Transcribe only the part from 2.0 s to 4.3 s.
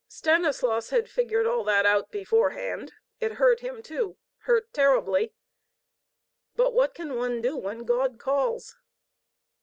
beforehand. It hurt him too,